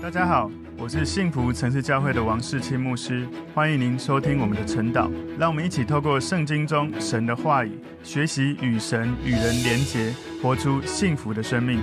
[0.00, 0.48] 大家好，
[0.78, 5.10] 我是幸福城市教会的王世清牧师，欢迎您收听我们的晨祷。
[5.36, 7.72] 让我们一起透过圣经中神的话语，
[8.04, 11.80] 学习与神与人连结，活出幸福的生命。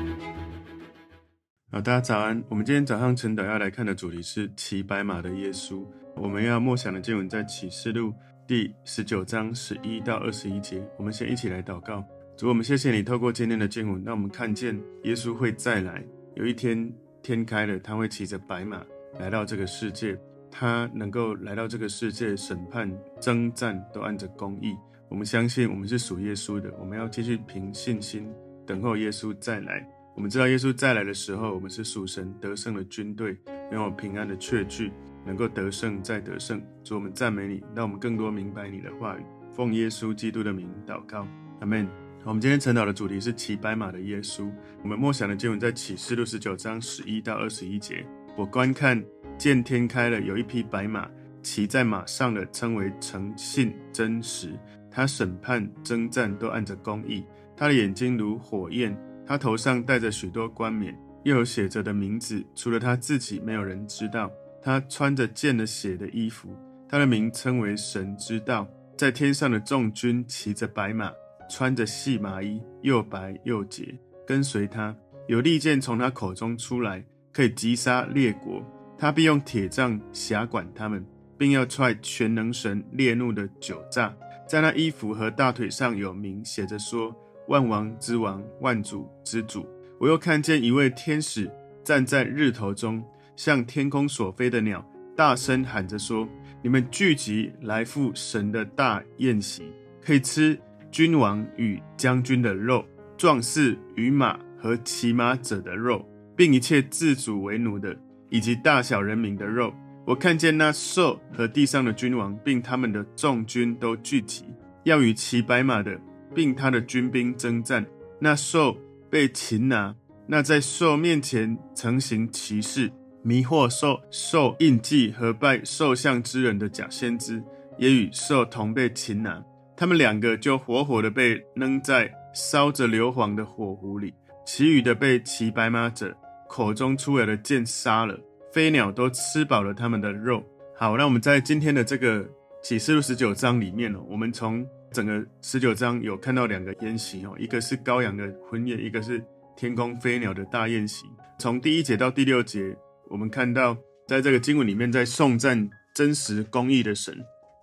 [1.69, 2.41] 好，大家早安。
[2.47, 5.85] 我们今天早上晨祷要来看的主题是骑白马的耶稣。
[6.15, 8.13] 我们要默想的经文在启示录
[8.47, 10.81] 第十九章十一到二十一节。
[10.97, 12.01] 我们先一起来祷告。
[12.37, 16.01] 主，我们谢谢你透过今天的经文，让我们看见耶稣会再来，
[16.35, 16.89] 有一天。
[17.25, 18.85] 天开了，他会骑着白马
[19.19, 20.15] 来到这个世界。
[20.51, 22.87] 他能够来到这个世界，审判、
[23.19, 24.77] 征战都按着公义。
[25.09, 26.71] 我们相信，我们是属耶稣的。
[26.79, 28.31] 我们要继续凭信心
[28.63, 29.83] 等候耶稣再来。
[30.15, 33.35] 我们知道，耶稣再来的时候，我们是属神得胜的军队，
[33.71, 34.91] 拥有平安的确据，
[35.25, 36.61] 能够得胜再得胜。
[36.83, 39.25] 主，我们赞美你，让我们更多明白你的话语。
[39.51, 41.27] 奉耶稣基督的名祷告，
[41.59, 42.04] 阿门。
[42.27, 44.51] 我们今天晨祷的主题是骑白马的耶稣。
[44.81, 48.03] 我们默想的经文在启示录十九章十一到二十一节。
[48.35, 48.99] 我观看，
[49.37, 51.07] 见天开了，有一匹白马，
[51.43, 54.57] 骑在马上的称为诚信真实。
[54.89, 57.23] 他审判征战都按着公义。
[57.55, 64.31] 他的眼睛如火焰，他头上戴着许多冠冕，又有写着的名字，除了他自己，没有人知道。
[64.63, 66.57] 他穿着溅了血的衣服，
[66.89, 68.67] 他的名称为神知道。
[68.97, 71.11] 在天上的众军骑着白马。
[71.55, 74.93] 穿着细麻衣，又白又洁，跟随他。
[75.25, 78.61] 有利剑从他口中出来，可以击杀列国。
[78.97, 81.05] 他必用铁杖辖管他们，
[81.37, 84.11] 并要踹全能神烈怒的酒醡。
[84.45, 87.15] 在那衣服和大腿上有名写着说
[87.47, 89.65] ：“万王之王，万主之主。”
[89.97, 91.49] 我又看见一位天使
[91.85, 93.01] 站在日头中，
[93.37, 96.27] 向天空所飞的鸟，大声喊着说
[96.61, 100.59] ：“你们聚集来赴神的大宴席，可以吃。”
[100.95, 102.81] 君王与将军的肉，
[103.17, 106.07] 壮士与马和骑马者的肉，
[106.37, 107.93] 并一切自主为奴的，
[108.29, 109.73] 以及大小人民的肉。
[110.05, 114.45] 我看见那兽和地上的君王，并他们的众军都聚集，
[114.85, 115.99] 要与骑白马的，
[116.33, 117.85] 并他的军兵征战。
[118.17, 118.77] 那兽
[119.09, 119.93] 被擒拿，
[120.25, 122.89] 那在兽面前曾行骑士，
[123.21, 127.43] 迷惑兽、兽印记和拜兽像之人的假先知，
[127.77, 129.43] 也与兽同被擒拿。
[129.77, 134.13] 他们两个就活活的被扔在烧着硫磺的火湖里，
[134.45, 136.15] 其余的被骑白马者
[136.47, 138.17] 口中出来的剑杀了，
[138.53, 140.41] 飞鸟都吃饱了他们的肉。
[140.77, 142.25] 好，那我们在今天的这个
[142.63, 149.21] 启示录十九章里面哦，我们从整个十九章有看到两个筵席哦，一个是羔羊的婚宴，一个是
[149.57, 151.05] 天空飞鸟的大宴席。
[151.37, 152.73] 从第一节到第六节，
[153.09, 153.75] 我们看到
[154.07, 157.13] 在这个经文里面在颂赞真实公义的神。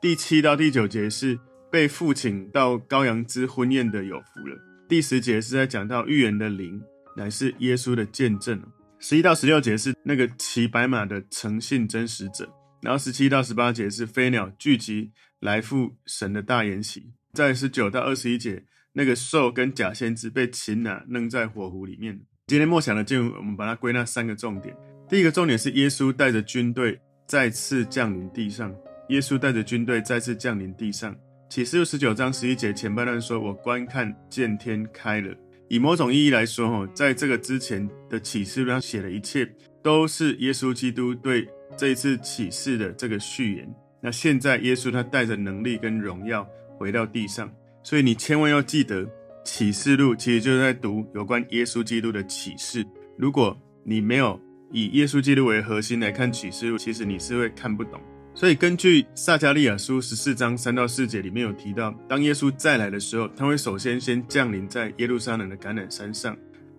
[0.00, 1.38] 第七到第九节是。
[1.72, 4.54] 被父亲到羔羊之婚宴的有福了。
[4.86, 6.78] 第十节是在讲到预言的灵
[7.16, 8.62] 乃是耶稣的见证。
[8.98, 12.46] 十一到十六节是那个骑白马的诚信真实者。
[12.82, 17.14] 然后十七到十八节是飞鸟聚集来赴神的大筵席。
[17.32, 22.20] 在十九到二十一节，那个兽跟假先知被擒拿扔在火湖里面。
[22.48, 24.76] 今天默想的经文，我们把它归纳三个重点。
[25.08, 28.74] 第一个重点是耶稣带着军队再次降临地上。
[29.08, 31.16] 耶稣带着军队再次降临地上。
[31.54, 35.36] 启示录十九章十一节前半段说：“我观看，见天开了。”
[35.68, 39.46] 以某种意义来说，哈，在这个之前的启示录上写的一切，
[39.82, 41.46] 都是耶稣基督对
[41.76, 43.70] 这一次启示的这个序言。
[44.00, 46.48] 那现在耶稣他带着能力跟荣耀
[46.78, 47.52] 回到地上，
[47.82, 49.06] 所以你千万要记得，
[49.44, 52.82] 启示录其实就是在读有关耶稣基督的启示。
[53.18, 54.40] 如果你没有
[54.70, 58.00] 以耶稣基督为核心来看启示录，其实你是会看不懂。
[58.34, 66.36] 所以，根据撒迦利亚书十四章三到四节里面有提到，当耶稣再来的时候，他会首先先降临在耶路撒冷的橄榄山上。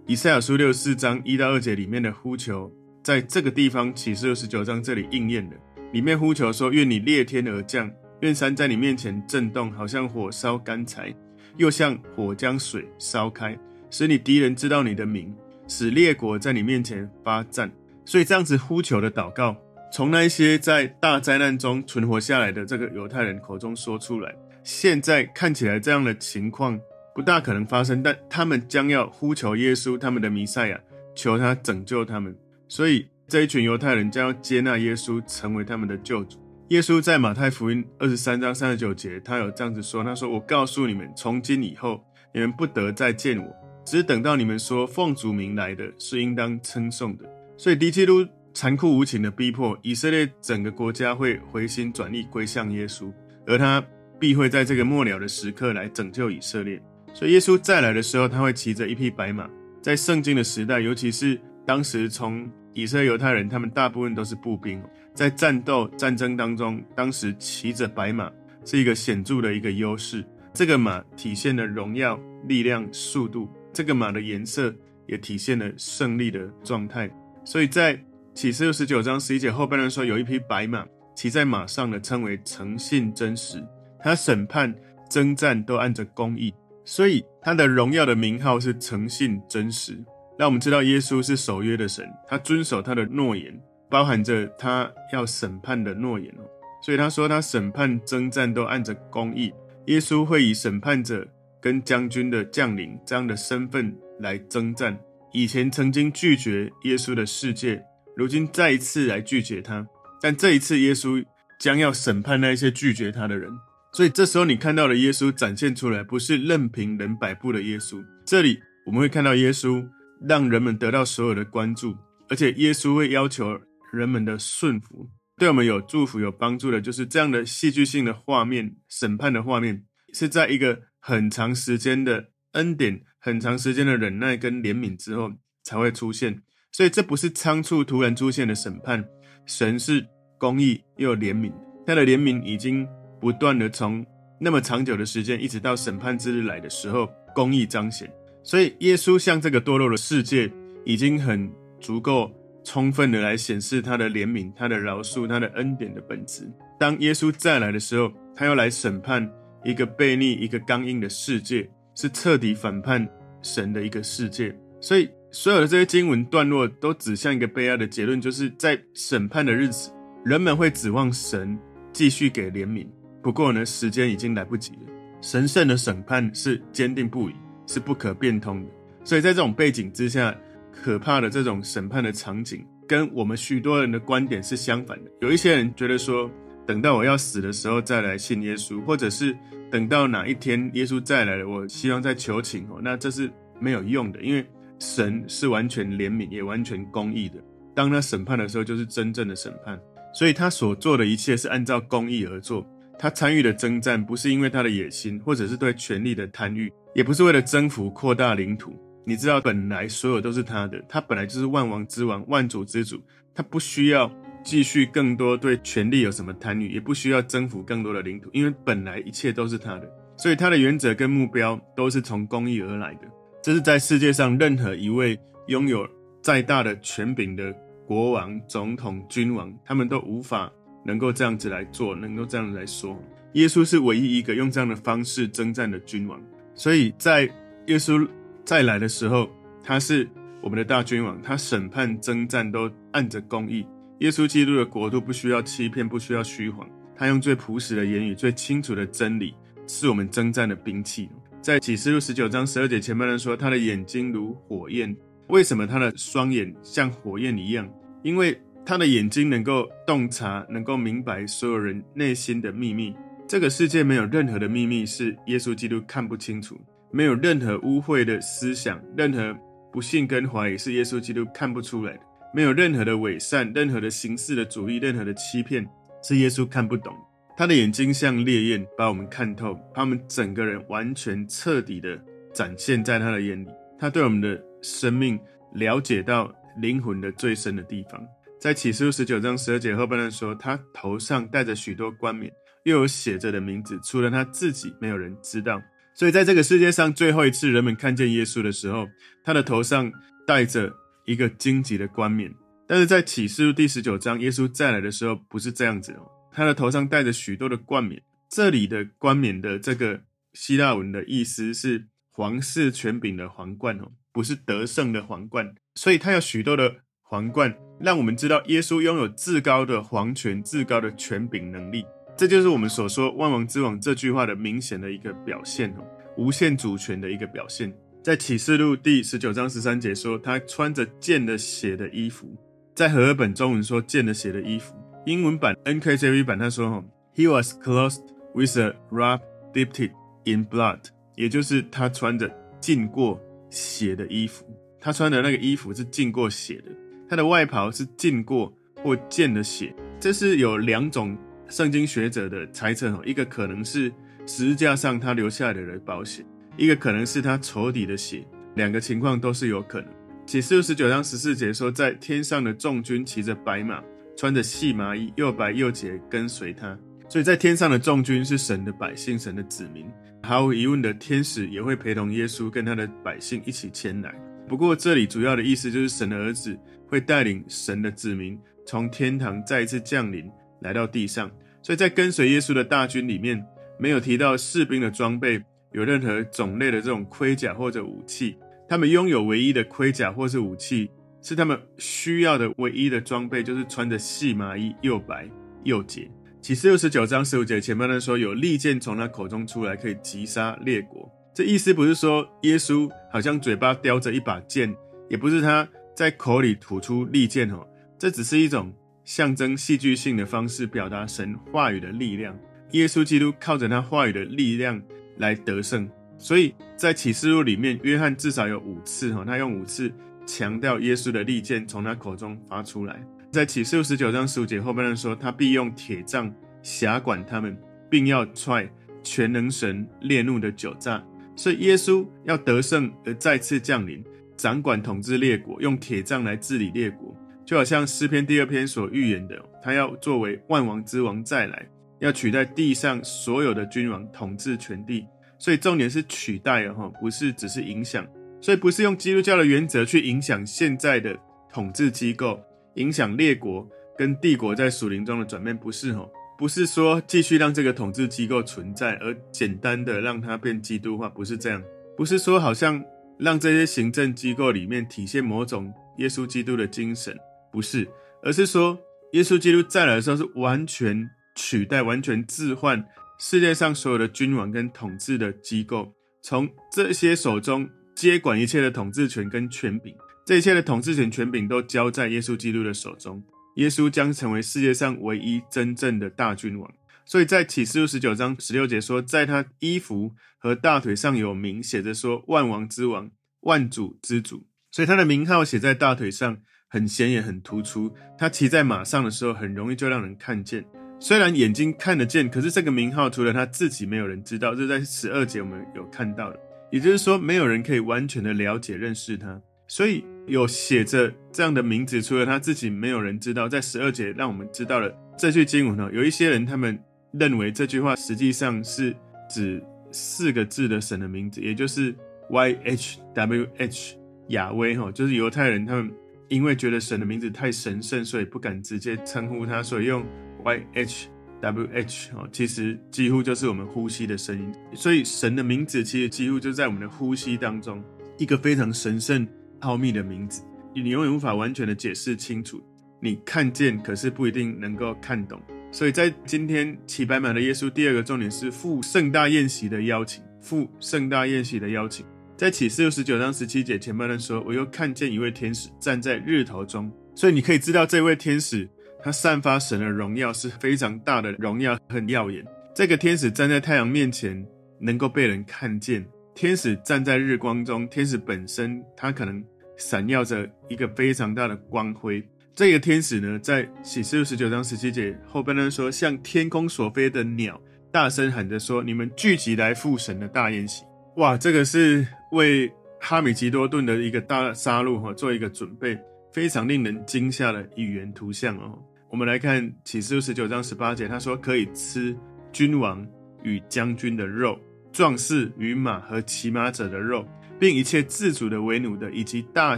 [0.07, 2.69] 以赛亚书六十四章一到二节里面的呼求，
[3.03, 5.51] 在这个地方启示六十九章这里应验了。
[5.93, 7.89] 里面呼求说：“愿你裂天而降，
[8.21, 11.15] 愿山在你面前震动，好像火烧干柴，
[11.57, 13.57] 又像火将水烧开，
[13.91, 15.33] 使你敌人知道你的名，
[15.67, 17.71] 使列国在你面前发战。”
[18.05, 19.55] 所以这样子呼求的祷告。
[19.93, 26.79] 从那些在大灾难中存活下来的这个犹太人口中说出来，现在看起来这样的情况
[27.13, 30.81] 不大可能发生，但他们将要呼求耶稣，他们的弥赛亚，
[31.13, 32.35] 求他拯救他们。
[32.67, 36.39] 所以这一群犹太人将要接纳耶稣，成为他们的救主。
[36.69, 42.03] 耶稣在马太福音二十三章三十九节，他有这样子说：“他说，我告诉你们，从今以后，
[42.33, 43.55] 你们不得再见我，
[43.85, 48.27] 只等到你们说奉主名来的是应当称颂的。”所以，基督。
[48.53, 53.11] 残酷无情的逼迫，以色列整个国家会回心转意归向耶稣，
[53.47, 53.83] 而他
[54.19, 56.81] 必会在这个末了的时刻来拯救以色列。
[57.13, 59.49] 所以耶稣再来的时候，他会骑着一匹白马。
[59.81, 64.81] 在圣经的时代，尤其是当时从以色列犹太人他们大部分都是步兵，
[65.13, 68.31] 在战斗战争当中，当时骑着白马
[68.63, 70.23] 是一个显著的一个优势。
[70.53, 73.49] 这个马体现了荣耀、力量、速度。
[73.73, 74.73] 这个马的颜色
[75.07, 77.09] 也体现了胜利的状态。
[77.43, 77.99] 所以在
[78.33, 80.83] 启示录十九章十一节后半段说，有一匹白马，
[81.15, 83.63] 骑在马上的称为诚信真实，
[83.99, 84.73] 他审判
[85.07, 86.51] 征战都按着公义，
[86.83, 90.03] 所以他的荣耀的名号是诚信真实。
[90.35, 93.57] 让我们知道耶稣是守约的神，他遵守他的诺言，
[93.87, 96.43] 包含着他要审判的诺言哦。
[96.81, 99.53] 所以他说他审判征战都按着公义，
[99.85, 101.25] 耶稣会以审判者
[101.61, 104.99] 跟将军的将领这样的身份来征战。
[105.31, 107.83] 以前曾经拒绝耶稣的世界，
[108.15, 109.85] 如今再一次来拒绝他，
[110.21, 111.23] 但这一次耶稣
[111.59, 113.51] 将要审判那些拒绝他的人。
[113.91, 118.03] 所以这时候你看到的耶稣展现出来，不是任凭人摆布的耶稣。
[118.25, 119.87] 这里我们会看到耶稣。
[120.25, 121.97] 让人们得到所有的关注，
[122.29, 123.59] 而且耶稣会要求
[123.91, 129.83] 人们的顺服，对我们有祝福、有帮助的，就是这样的戏剧性的画面，审判的画面，
[130.13, 136.41] 是在一个很长时间的恩典、很长时间的忍耐跟怜悯之后才会出现。
[136.73, 139.05] 所以这不是仓促突然出现的审判，
[139.45, 140.05] 神是
[140.37, 141.53] 公义又有怜悯，
[141.85, 142.85] 他的怜悯已经
[143.21, 144.05] 不断的从
[144.39, 148.11] 那么长久的时间，一直到审判之日来的时候，公义彰显。
[148.43, 150.51] 所以，耶稣向这个堕落的世界，
[150.83, 151.49] 已经很
[151.79, 152.29] 足够
[152.63, 156.51] 充分的来显示他的怜悯、他的饶恕、他的恩典的本质。
[156.77, 159.31] 当耶稣再来的时候，他要来审判
[159.63, 163.07] 一个悖逆、一个刚硬的世界，是彻底反叛
[163.43, 164.53] 神的一个世界。
[164.81, 169.91] 所以，所有的这些经文段落都指向一个悲哀的结论，就是在审判的日子，
[170.23, 171.59] 人们会指望神
[171.91, 172.87] 继续给怜悯。
[173.21, 174.93] 不过呢，时间已经来不及了。
[175.21, 177.33] 神圣的审判是坚定不移。
[177.65, 178.69] 是不可变通的，
[179.05, 180.35] 所以在这种背景之下，
[180.69, 185.09] 可怕的这种审判的场景，跟我们许多人的观点是相反的。
[185.21, 186.29] 有一些人觉得说，
[186.67, 189.33] 等到我要死的时候再来信耶稣，或者是
[189.71, 193.31] 等到哪一天耶稣再来了，我希望再求情哦，那这是
[193.61, 194.45] 没有用的，因为
[194.83, 197.35] 神是完全怜悯也完全公义的。
[197.73, 199.79] 当他审判的时候，就是真正的审判，
[200.13, 202.67] 所以他所做的一切是按照公义而做。
[202.99, 206.71] 他参与的征战不是因为他的野心，或者是对权力的贪欲。
[206.93, 208.73] 也不是为了征服、扩大领土，
[209.05, 213.01] 你知道，本来所有都是他的，他本来就是万王之王、万主之主，
[213.33, 214.11] 他不需要
[214.43, 223.07] 继续更多对权力有什么贪欲，也不需要征服更多的领土，因为本来一切都是他的，所以他的原则跟目标都是从公义而来的。
[223.43, 225.85] 这是在世界上任何一位拥有
[226.21, 227.53] 再大的权柄的
[227.85, 230.49] 国王、总统、君王，他们都无法
[230.85, 232.97] 能够这样子来做，能够这样子来说。
[233.33, 236.21] 耶稣是唯一一个用这样的方式征战的君王。
[236.55, 237.23] 所以在
[237.67, 238.07] 耶稣
[238.45, 239.29] 再来的时候，
[239.61, 240.07] 他是
[240.39, 243.67] 我们的大君王，他审判征战都按着公义。
[243.99, 249.33] 耶稣基督的国度不需要欺骗，不需要虚谎，他用最朴实的言语、最清楚的真理，
[249.67, 251.09] 是我们征战的兵器。
[251.43, 254.95] 在启示录十九章十二节前半段说，他的眼睛如火焰。
[255.27, 257.69] 为什么他的双眼像火焰一样？
[258.01, 262.95] 因为他的眼睛能够洞察，能够明白所有人内心的秘密。
[263.27, 266.57] 这个世界没有任何的秘密是耶稣基督看不清楚，
[266.91, 269.37] 没有任何污秽的思想，任何
[269.69, 271.99] 不信跟怀疑是耶稣基督看不出来的，
[272.33, 275.67] 没有任何的伪善，任何的形式的主义，任何的欺骗
[276.01, 276.95] 是耶稣看不懂。
[277.35, 281.99] 他的眼睛像烈焰，把我们看透，把我们整个人完全彻底的
[282.33, 283.47] 展现在他的眼里。
[283.79, 285.19] 他对我们的生命
[285.53, 288.01] 了解到灵魂的最深的地方。
[288.39, 292.31] 在启示录十九章十二节后半段说，他头上戴着许多冠冕。
[292.63, 295.61] 又有写着的名字，除了他自己，没有人知道。
[295.93, 298.87] 所以，在这个世界上最后一次人们看见耶稣的时候，
[299.21, 299.91] 他的头上
[300.25, 300.73] 戴着
[301.05, 302.33] 一个荆棘的冠冕。
[302.65, 308.01] 但是在启示录第十九章，耶稣再来的时候，不是这样子哦，他的头上戴着许多的冠冕。
[308.29, 310.01] 这里的冠冕的这个
[310.33, 315.53] 希腊文的意思是皇室权柄的皇冠哦，不是得胜的皇冠。
[315.75, 321.85] 所以，他有许多的皇冠，让我们知道耶稣拥有至高的皇权、至高的权柄能力。
[322.17, 325.85] 这就是我们所说“万王之王”这句话的明显的一个表现哦，
[326.17, 327.73] 无限主权的一个表现。
[328.03, 332.35] 在启示录第十九章十三节说，他穿着溅了血的衣服。
[332.75, 334.75] 在和合本中文说“溅了血的衣服”，
[335.05, 336.83] 英文版 NKJV 版他说
[337.15, 339.21] ：“He was clothed with a robe
[339.53, 339.91] dipped
[340.25, 340.79] in blood”，
[341.15, 344.45] 也就是他穿着浸过血的衣服。
[344.79, 346.71] 他穿的那个衣服是浸过血的，
[347.09, 349.73] 他的外袍是浸过或溅了血。
[349.99, 351.17] 这是有两种。
[351.49, 353.91] 圣经学者的猜测哦，一个可能是
[354.25, 356.25] 十字架上他留下来的保险，
[356.57, 359.89] 一个可能是他仇敌的血，两个情况都是有可能。
[360.25, 363.83] 启示录十九章十四节说，在天上的众军骑着白马，
[364.15, 366.77] 穿着细麻衣，又白又洁，跟随他。
[367.09, 369.85] 所以在天上的众军是神的百姓，神的子民。
[370.23, 374.13] 毫无疑问的，天使也会陪同耶稣跟他的百姓一起前来。
[374.47, 380.29] 不过这里主要的意思就是，神的儿子会带领神的子民从天堂再一次降临
[380.61, 381.29] 来到地上。
[381.61, 383.45] 所以在跟随耶稣的大军里面，
[383.77, 385.41] 没有提到士兵的装备
[385.71, 388.37] 有任何种类的这种盔甲或者武器。
[388.69, 390.89] 他们拥有唯一的盔甲或是武器，
[391.23, 395.27] 是他们需要的唯一的装备，就是穿着细麻衣，又白
[395.63, 396.07] 又洁。
[396.41, 401.09] 启示录十九章十五节前半段说，有利剑从他口中出来，可以击杀列国。
[401.33, 404.75] 这意思不是说耶稣好像嘴巴叼着一把剑，
[405.09, 407.65] 也不是他在口里吐出利剑哦，
[407.97, 408.73] 这只是一种
[409.05, 412.37] 象征戏剧性的方式，表达神话语的力量。
[412.71, 414.81] 耶稣基督靠着他话语的力量
[415.17, 415.89] 来得胜。
[416.17, 419.91] 所以在启示录里面，约翰至少有五次哈，他用五次
[420.25, 423.03] 强调耶稣的利剑从他口中发出来。
[423.31, 427.57] 在启示录十九章十五节后半段说，他必用铁杖辖管他们，
[427.89, 428.69] 并要踹
[429.01, 431.01] 全能神烈怒的酒醡。
[431.35, 434.03] 所以耶稣要得胜而再次降临，
[434.37, 441.67] 掌管统治列国，用铁杖来治理列国，就好像诗篇第二篇所预言的，他要作为万王之王再来，
[441.99, 445.07] 要取代地上所有的君王，统治全地。
[445.39, 448.05] 所以重点是取代哈，不是只是影响。
[448.43, 451.17] 所以不是用基督教的原则去影响现在的
[451.49, 452.37] 统治机构，
[452.75, 453.65] 影响列国
[453.97, 456.05] 跟帝国在属灵中的转变，不是哈，
[456.37, 461.63] 不是说继续让这个统治机构存在，而简单的让它变基督化，不是这样。
[461.95, 462.83] 不是说好像
[463.17, 467.17] 让这些行政机构里面体现某种耶稣基督的精神，
[467.49, 467.87] 不是，
[468.23, 468.77] 而是说
[469.13, 472.83] 耶稣基督再来的时候是完全取代、完全置换。
[473.19, 477.69] 世界上所有的君王跟统治的机构，从这些手中
[478.03, 479.95] 接管一切的统治权跟权柄，
[480.25, 483.23] 这一切的统治权权柄都交在耶稣基督的手中。
[483.55, 486.71] 耶稣将成为世界上唯一真正的大君王。
[487.05, 497.93] 所以在启示录十九章十六节说，在他衣服和大腿上有名写着说：“万王之王，万主之主。”所以他的名号写在大腿上，很显眼、很突出。
[498.17, 500.65] 他骑在马上的时候，很容易就让人看见。
[500.99, 504.55] 虽然眼睛看得见，可是这个名号除了他自己，没有人知道。
[504.55, 506.39] 这在十二节我们有看到的，
[506.73, 509.39] 也就是说，没有人可以完全的了解、认识他。
[509.67, 513.47] 所以有写着这样的名字，除了他自己，没有人知道。
[513.47, 516.79] 在十二节让我们知道了这句经文呢，有一些人他们
[517.11, 518.91] 认为这句话实际上是
[519.29, 521.95] 指四个字的神的名字，也就是
[522.31, 523.93] YHWH
[524.29, 525.93] 雅威哈，就是犹太人他们
[526.27, 530.03] 因为觉得神的名字太神圣，所以不敢直接称呼他，所以用。
[530.43, 531.07] Y H
[531.43, 537.83] W H 哦，其实几乎就是我们呼吸的声音，所以神的名字其实几乎就在我们的呼吸当中，
[538.17, 539.27] 一个非常神圣
[539.59, 540.41] 奥秘的名字，
[540.73, 542.63] 你永远无法完全的解释清楚。
[543.01, 545.37] 你看见，可是不一定能够看懂。
[545.69, 552.05] 所以在今天骑白马的耶稣，第二个重点是赴盛大宴席的邀请，赴盛大宴席的邀请。
[552.37, 558.65] 在启示录十九章十七节前半段说：“我又看见一位天使站在日头中。”所以你可以知道这位天使。
[559.03, 562.41] 他散发神的荣耀是非常大的荣耀，很耀眼。
[562.73, 564.45] 这个天使站在太阳面前，
[564.79, 566.05] 能够被人看见。
[566.33, 569.43] 天使站在日光中，天使本身他可能
[569.77, 572.25] 闪耀着一个非常大的光辉。
[572.55, 577.59] 这个天使呢，在启示录十九章十七节后半段说，像天空所飞的鸟，
[577.91, 580.85] 大声喊着说：“你们聚集来赴神的大宴席。”
[581.17, 585.99] 哇，这个是为哈米吉多顿的一个大杀戮哈做一个准备，
[586.31, 588.79] 非常令人惊吓的语言图像哦。
[589.13, 592.17] 我们来看启示录十九章十八节，他说可以吃
[592.51, 593.07] 君王
[593.43, 594.59] 与将军的肉，
[594.91, 597.23] 壮士与马和骑马者的肉，
[597.59, 599.77] 并一切自主的、为奴的，以及大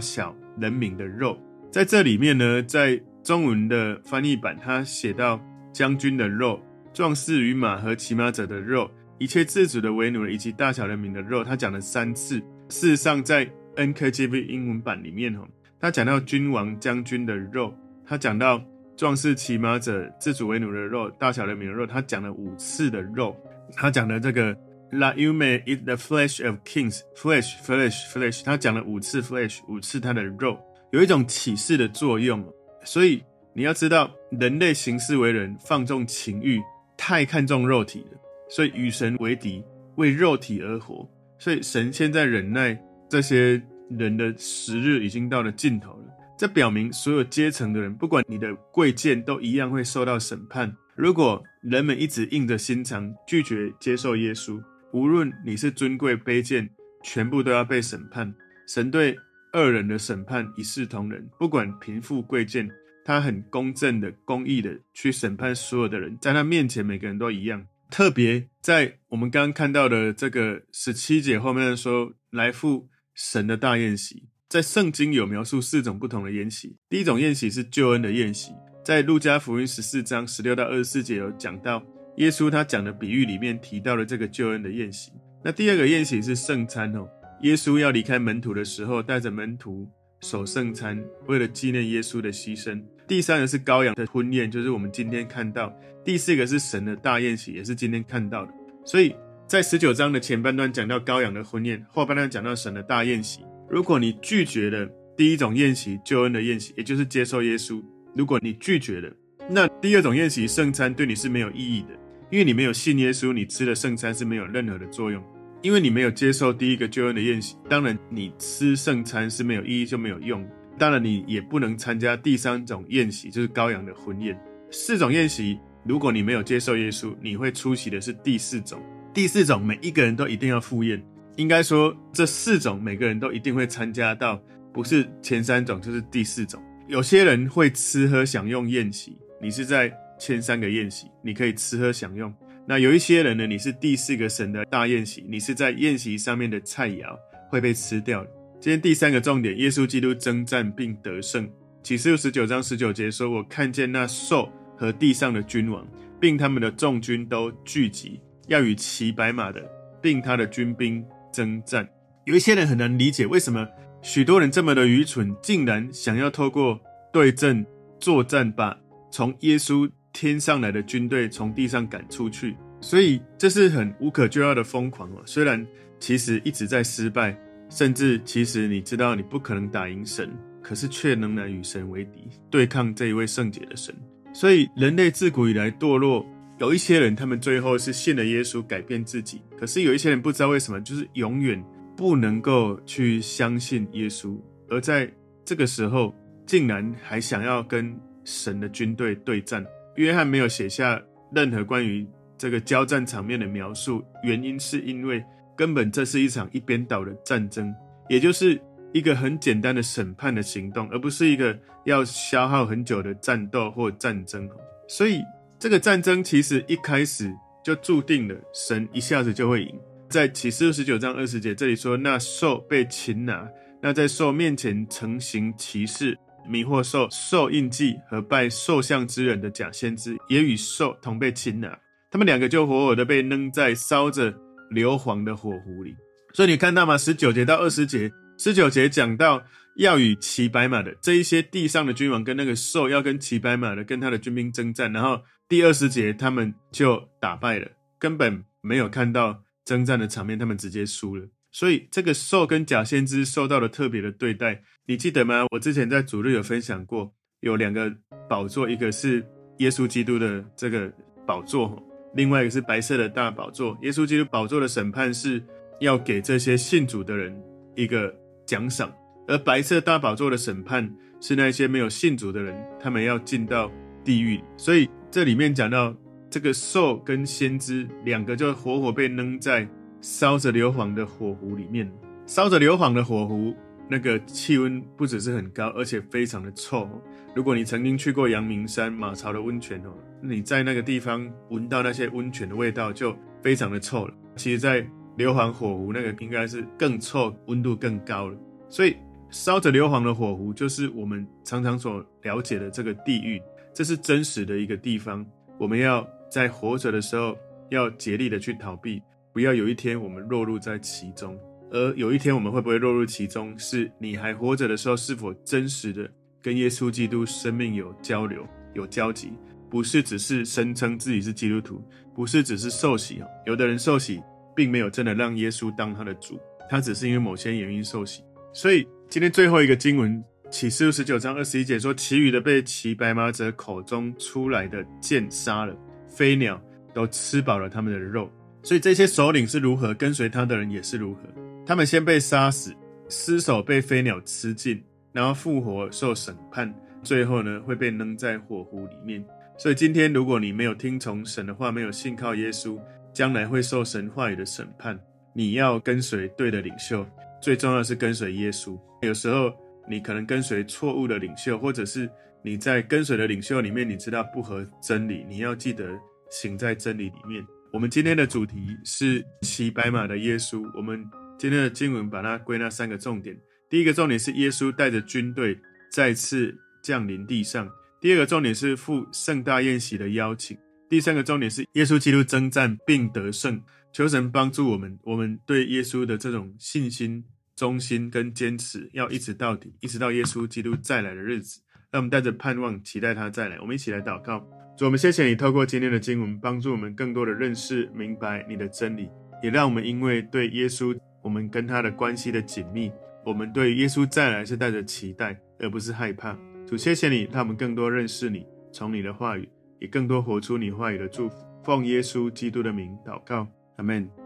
[0.00, 1.38] 小人民的肉。
[1.70, 5.38] 在这里面呢，在中文的翻译版，他写到
[5.70, 6.58] 将军的肉、
[6.94, 11.44] 壮士与马和骑马者的肉，一切自主的、为奴的，以及大小人民的肉。
[11.44, 12.38] 他讲了三次。
[12.70, 15.46] 事实上，在 NKJV 英文版里面，哈，
[15.78, 18.64] 他讲到君王、将军的肉，他讲到。
[18.96, 23.36] 壮士、骑马者、自主为奴的肉、大小人民的肉，他讲了五次的肉。
[23.74, 24.56] 他讲的这个
[24.92, 30.58] “that you may eat the flesh of kings”，flesh, flesh, flesh，他讲了五次 flesh，五次他的肉，
[30.92, 32.42] 有一种启示的作用。
[32.84, 33.22] 所以
[33.52, 36.62] 你要知道，人类行事为人，放纵情欲，
[36.96, 39.62] 太看重肉体了，所以与神为敌，
[39.96, 41.06] 为肉体而活。
[41.38, 42.78] 所以神现在忍耐
[43.10, 43.60] 这些
[43.90, 46.05] 人的时日已经到了尽头了。
[46.36, 50.76] 这表明所有阶层的人，不管你的贵贱，都一样会受到审判。
[50.94, 54.62] 如果人们一直硬着心肠拒绝接受耶稣，
[54.92, 56.68] 无论你是尊贵卑贱，
[57.02, 58.34] 全部都要被审判。
[58.68, 59.16] 神对
[59.54, 62.68] 恶人的审判一视同仁，不管贫富贵贱，
[63.02, 67.66] 他很公正的、公义的去审判所有的人，在他面前每个人都一样。
[67.90, 76.74] 特别在我们刚刚看到的这个十七节后面说，来赴神的大宴席，在圣经有描述四种不同的宴席。
[76.88, 81.84] 第一种宴席是救恩的宴席，在路加福音十四章十六到二十四节有讲到，
[82.16, 85.12] 耶稣他讲的比喻里面提到了这个救恩的宴席。
[85.44, 87.06] 那第二个宴席是圣餐哦，
[87.42, 89.86] 耶稣要离开门徒的时候，带着门徒
[90.22, 92.82] 守圣餐，为了纪念耶稣的牺牲。
[93.06, 95.70] 第三个是羔羊的婚宴，就是我们今天看到；
[96.02, 98.54] 第四个是神的大宴席，也是今天看到的。
[98.86, 99.14] 所以
[99.46, 103.44] 在十九章的前半段讲到羔羊的婚宴，后半段讲到神的大宴席。
[103.68, 107.82] 如果你拒绝了第一种宴席，救恩的宴席，也就是接受耶稣；
[108.14, 109.12] 如果你拒绝了，
[109.50, 111.88] 那第二种宴席圣餐对你是没有意义的，
[112.30, 115.22] 因为你没有信耶稣，你吃的圣餐是没有任何的作用，
[115.62, 117.56] 因为你没有接受第一个救恩的宴席。
[117.68, 120.46] 当然，你吃圣餐是没有意义，就没有用。
[120.78, 124.38] 当然，你也不能参加第三种宴席，就是羔羊的婚宴。
[124.70, 128.80] 四种宴席，如果你没有接受耶稣，你会出席的是第四种。
[129.14, 131.02] 第四种，每一个人都一定要赴宴。
[131.36, 136.62] 应该说，这四种每个人都一定会参加到，不是前三种，就是第四种。
[136.88, 142.32] 有些人会吃喝享用宴席，你是在前三个宴席，你可以吃喝享用。
[142.66, 147.16] 那有一些人呢，你是第四个神的大宴席，你是在宴席上面的菜肴
[147.50, 148.26] 会被吃掉。
[148.58, 151.48] 今天第三个重点，耶稣基督征战并得胜。
[151.82, 155.86] 启示录十九章十九节说：“我看见那兽和地上的君王，
[156.18, 159.62] 并他们的众军都聚集，要与骑白马的，
[160.00, 161.04] 并他的军兵
[161.36, 161.86] 征战。”
[162.24, 163.68] 有一些人很难理解，为什么
[164.00, 166.80] 许多人这么的愚蠢，竟然想要透过
[167.12, 167.64] 对阵
[168.00, 168.76] 作战，把
[169.10, 172.56] 从耶稣天上来的军队从地上赶出去。
[172.80, 175.22] 所以这是很无可救药的疯狂哦。
[175.26, 175.66] 虽然
[176.00, 177.36] 其实一直在失败。
[177.68, 183.92] 甚至，其实你知道你不可能打赢神，可是却仍然与神为敌，对抗这一位圣洁的神。
[184.32, 186.24] 所以，人类自古以来堕落，
[186.58, 191.62] 有一些人他们最后是信了耶稣，改变自己；可是有一些人不知道为什么，就是永远
[191.96, 195.10] 不能够去相信耶稣，而在
[195.44, 196.14] 这个时候，
[196.46, 199.64] 竟然还想要跟神的军队对战。
[199.96, 201.00] 约翰没有写下
[201.34, 202.06] 任何关于
[202.38, 205.24] 这个交战场面的描述，原因是因为。
[205.58, 207.74] 根本这是一场一边倒的战争，
[208.10, 208.60] 也就是
[208.92, 214.46] 一个很简单的审判的行动，而不是一个要消耗很久的战斗或战争。
[214.86, 215.22] 所以
[215.58, 217.32] 这个战争其实一开始
[217.64, 219.78] 就注定了神一下子就会赢。
[220.08, 223.48] 在启示录十九章二十节这里说，那兽被擒拿，
[223.82, 226.16] 那在兽面前承行奇事，
[226.48, 231.78] 迷惑兽、兽印记和拜兽像之人的假先知，也与兽同被擒拿，
[232.10, 234.34] 他们两个就活活的被扔在烧着。
[234.68, 235.94] 硫磺的火湖里，
[236.34, 236.98] 所以你看到吗？
[236.98, 239.40] 十九节到二十节，十九节讲到
[239.76, 251.28] 要与骑白马的这一些地上的君王跟那个兽要跟骑白马的跟他的军兵征战，然后第二十节他们就打败了，根本没有看到征战的场面，他们直接输了。
[251.52, 255.46] 所以这个兽跟假先知受到了特别的对待，你记得吗？
[255.52, 257.94] 我之前在主日有分享过，有两个
[258.28, 259.24] 宝座，一个是
[259.58, 260.92] 耶稣基督的这个
[261.26, 261.82] 宝座。
[262.14, 265.42] 另外一个是白色的大宝座，耶稣基督宝座的审判是
[265.80, 267.34] 要给这些信主的人
[267.74, 268.92] 一个奖赏，
[269.28, 273.70] 而白色大宝座的审判是那些没有信主的人，他们要进到
[274.04, 274.42] 地狱。
[274.56, 275.96] 所以这里面讲到
[276.28, 279.66] 这个兽跟先知两个就活活被扔在
[280.02, 281.90] 烧着硫磺的火湖里面，
[282.26, 283.56] 烧着硫磺的火湖。
[283.88, 286.86] 那个气温不只是很高，而且非常的臭。
[287.34, 294.12] 如果你曾经去过阳明山马槽的温泉哦，你在那个地方闻到那些温泉的味道就非常的臭了。
[294.36, 298.36] 其实，在硫磺火湖那个应该是更臭，温度更高了。
[298.68, 298.94] 所以，
[299.30, 303.40] 烧着硫磺的火湖就是我们常常所了解的这个地狱，
[303.76, 305.24] 这是真实的一个地方。
[305.58, 307.36] 我们要在活着的时候
[307.68, 309.02] 要竭力的去逃避，
[309.34, 311.38] 不要有一天我们落入在其中。
[311.70, 313.56] 而有一天我们会不会落入其中？
[313.58, 316.10] 是你还活着的时候，是否真实的
[316.40, 319.34] 跟耶稣基督生命有交流、有交集？
[319.68, 321.82] 不是只是声称自己是基督徒，
[322.14, 323.22] 不是只是受洗。
[323.44, 324.22] 有的人受洗，
[324.54, 328.22] 并没有真的让耶稣当他的主，他只是因为某些原因受洗。
[328.54, 335.76] 所以今天最后一个经文，启示录十九章二十一节说：“其余的被骑白马者口中出来的剑杀了，
[336.08, 336.60] 飞鸟
[336.94, 338.30] 都吃饱了他们的肉。”
[338.62, 341.20] 所以这些首领是如何，跟随他的人也是如何。
[341.66, 342.74] 他们先被杀死，
[343.08, 344.82] 尸首被飞鸟吃尽，
[345.12, 349.24] 然后复活受审判，最后呢会被扔在火湖里面。
[349.58, 352.78] 所以今天如果你没有听从神的话，没有信靠耶稣，
[353.12, 354.98] 将来会受神话语的审判。
[355.32, 357.06] 你要跟随对的领袖，
[357.42, 358.78] 最重要是跟随耶稣。
[359.02, 359.52] 有时候
[359.88, 362.08] 你可能跟随错误的领袖，或者是
[362.42, 365.98] 你在跟随的领袖里面，你知道不合真理，你要记得
[366.30, 367.44] 行在真理里面。
[367.72, 370.64] 我们今天的主题是骑白马的耶稣。
[370.74, 371.04] 我们
[371.38, 373.36] 今天的经文把它归纳三个重点。
[373.68, 375.58] 第一个重点是耶稣带着军队
[375.90, 377.68] 再次降临地上。
[378.00, 380.56] 第二个重点是赴盛大宴席的邀请。
[380.88, 383.60] 第三个重点是耶稣基督征战并得胜。
[383.92, 387.24] 求神帮助我们，我们对耶稣的这种信心、
[387.56, 391.60] 忠心跟坚持，要一直到底，一直到耶稣基督再来的日子。
[391.90, 393.58] 让我们带着盼望，期待他再来。
[393.60, 394.46] 我们一起来祷告。
[394.76, 399.08] 主，我们谢谢你透过今天的经文，帮助我们更多的认识、明白你的真理，
[399.42, 402.92] 也让我们因为对耶稣，我们跟他的关系的紧密，
[403.24, 406.36] 我们对耶稣再来是带着期待，而不是害怕。
[406.66, 411.36] 主，谢谢你，让我们更多认识你，从你的话语，也更多活出你话语的祝福。
[411.64, 413.48] 奉耶稣基督的名祷告。
[413.76, 414.25] 阿门。